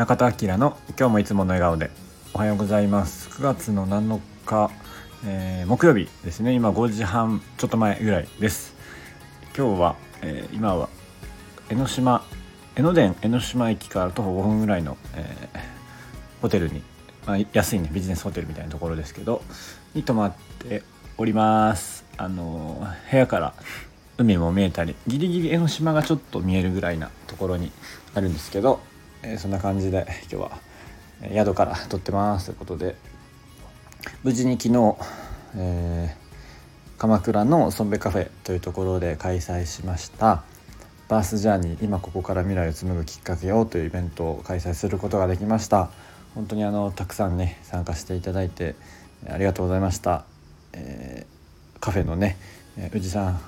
[0.00, 1.90] 中田明の今日もいつもの笑顔で。
[2.32, 3.28] おはようございます。
[3.38, 4.70] 9月の7日、
[5.26, 6.54] えー、木曜日ですね。
[6.54, 8.72] 今5時半ちょっと前ぐらいです。
[9.54, 10.88] 今日は、えー、今は
[11.68, 12.24] 江ノ島
[12.76, 15.60] 江ノ電江ノ島駅から徒歩5分ぐらいの、えー、
[16.40, 16.82] ホテルに、
[17.26, 19.42] まあ、安いねビジネスホテルみたいなところですけど
[19.92, 20.82] に泊まって
[21.18, 22.06] おります。
[22.16, 23.52] あの部屋から
[24.16, 27.70] 海も見えたりギリギリ江ノ島がちょっと見えるぐらいなところに
[28.14, 28.80] あるんですけど、
[29.22, 30.58] えー、そんな感じで今日は
[31.32, 32.96] 宿から撮ってますということで
[34.22, 34.96] 無事に昨日、
[35.56, 40.42] えー、鎌倉のソンベカフェというところで開催しました
[41.08, 45.90] バースジャーニー今ここから未来を紡ぐきっかけをというイベントを開催することができました。
[46.34, 48.74] 本当にあのたくさんね参加していただいて
[49.28, 50.24] ありがとうございました、
[50.72, 52.36] えー、カフェのね
[52.94, 53.40] 宇治さん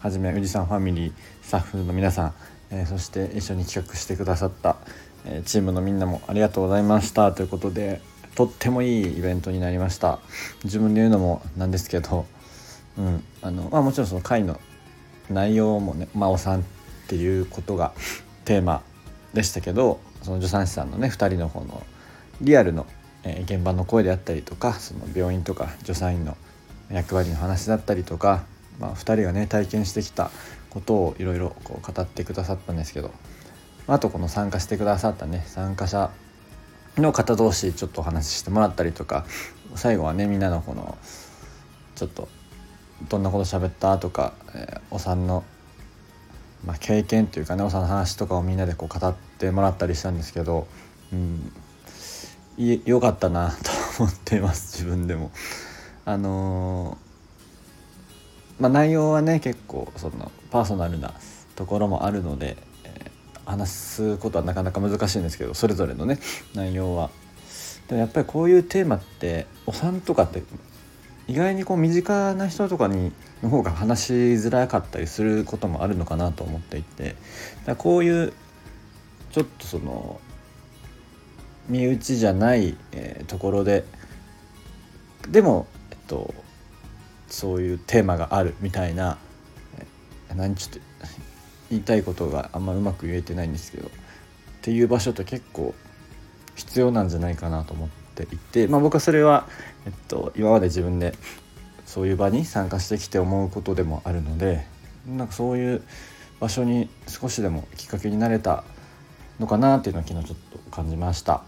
[0.00, 1.12] はじめ宇治さんファミリー
[1.42, 2.34] スタッフの皆さん、
[2.70, 4.76] えー、そして一緒に企画してくださった、
[5.24, 7.32] え、チームのみんなもありがとうございました。
[7.32, 8.00] ということで
[8.34, 10.18] とってもいいイベントになりました。
[10.64, 12.26] 自分で言うのもなんですけど、
[12.98, 14.60] うんあのまあ、もちろんその会の
[15.30, 16.62] 内容もね真央さんっ
[17.08, 17.92] ていうことが
[18.44, 18.82] テーマ
[19.34, 21.82] でしたけどその助産師さんのね2人の方の
[22.40, 22.86] リアルの、
[23.24, 26.36] え、現場の声であったりとかその病院とか助産院の
[26.90, 28.44] 役割の話だったりとか
[28.78, 30.30] まあ、2人がね体験してきた
[30.70, 33.10] ことをいろいろ語ってくださったんですけど
[33.88, 36.10] あとこの参加してくださったね参加者
[36.96, 39.26] の方同士ちょっとお話ししてもらったりとか
[39.74, 40.96] 最後はねみんなのこの
[41.94, 42.28] ちょっと
[43.08, 45.44] どんなこと喋ったとか、えー、お産の、
[46.64, 50.66] まあ、経験というかねお産の話とかをみんなでこう語ってもらったりしたんですけど、
[51.12, 51.52] うん、
[52.84, 55.30] よかったなと思っています自分でも。
[56.04, 57.06] あのー
[58.60, 61.12] まあ、内容はね結構そのパーソナルな
[61.56, 62.56] ところもあるので、
[63.46, 66.18] 話すことはなかなか難しいんですけどそれぞれのね
[66.54, 67.10] 内容は。
[67.88, 70.42] でもやっぱりこういうテーマってお産とかって
[71.28, 73.12] 意外にこう身近な人とかに
[73.42, 77.14] の方が話しづらかったりすることもあるのかなと思っていて
[77.64, 78.32] だこういう
[79.30, 80.20] ちょっとその
[81.68, 83.84] 身内じゃない、えー、ところで
[85.28, 86.34] でも、えっと、
[87.28, 89.18] そういうテーマがあるみたいな
[90.34, 90.80] 何ちょっと
[91.70, 93.90] 言いたいことがあんまうまく言えてないんですけどっ
[94.62, 95.74] ていう場所って結構
[96.54, 99.46] 必要なんじゃないかなと思っていて、まあ、僕はそれは、
[99.84, 101.14] えっと、今まで自分で
[101.84, 104.66] そういう場に参加してきて思うことでもあるので
[105.06, 105.82] なんかそういう
[106.40, 108.64] 場所に少しでもきっかけになれた
[109.38, 111.42] のかなっていうのは昨日ちょっと感じました。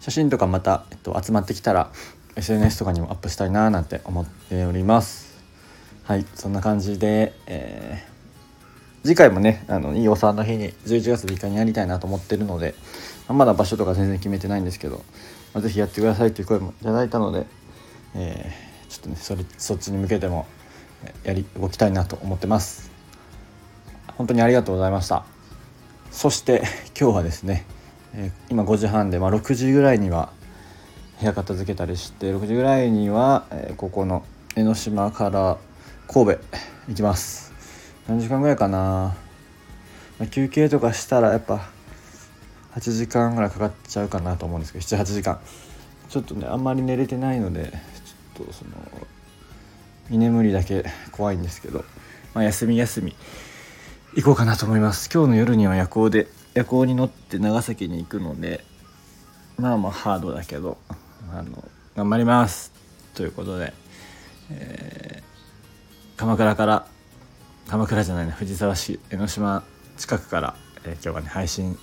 [0.00, 1.92] 写真とかまた、えっと、集まってきたら
[2.34, 5.40] SNS とかにもアップしたいななんて思っております。
[6.04, 8.11] はいそんな感じで、えー、
[9.02, 12.74] 次回もねあのいいお産の日に11月3日にやりたいなと思ってるので
[13.28, 15.02] まだ場所とか全然決めてないんですけど、
[15.54, 17.46] まあ、ぜひやってくださいという声もいただいたので、
[18.14, 20.46] えー、ちょっとねそれそっちに向けても
[21.24, 22.90] やり動きたいなと思ってます。
[24.16, 25.24] 本当にありがとうございました。
[26.10, 26.62] そして
[26.98, 27.64] 今日はですね、
[28.14, 30.32] えー、今5時半で、まあ、6時ぐらいには
[31.18, 34.24] 部屋片付けたりして6時ぐらいには、えー、ここの
[34.54, 35.58] 江ノ島から
[36.06, 36.40] 神戸
[36.88, 37.51] 行きます。
[38.12, 39.16] 何時間ぐらいかな、
[40.18, 41.70] まあ、休憩とかしたらやっぱ
[42.74, 45.40] 8時間ぐらいかかっちゃうかなと思うんですけど78時間。
[46.10, 47.72] ちょっとねあんまり寝れてないので
[48.36, 48.72] ちょっとその
[50.10, 51.86] 居眠りだけ怖いんですけど、
[52.34, 53.16] まあ、休み休み
[54.14, 55.08] 行こうかなと思います。
[55.10, 58.62] 今日の夜には夜行で夜行に乗って長崎に行くので
[59.56, 60.76] まあまあハードだけど
[61.32, 61.64] あの
[61.96, 62.72] 頑張ります。
[63.14, 63.72] ということで、
[64.50, 66.91] えー、鎌倉から
[67.68, 69.62] 鎌倉じゃないな藤沢市江ノ島
[69.96, 71.78] 近くから、えー、今日はね配信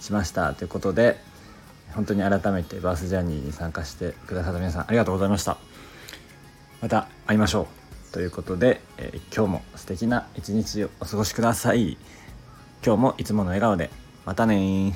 [0.00, 0.54] しました。
[0.54, 1.18] ということで
[1.94, 5.58] 本当に改めてバースジャーニーに参加してくださった皆さんありがとうございました。
[6.80, 7.68] また会いましょ
[8.10, 8.12] う。
[8.12, 11.96] ということで、えー、今日も素敵な一日をお過ごしください。
[12.84, 13.90] 今日もいつもの笑顔で
[14.24, 14.94] またね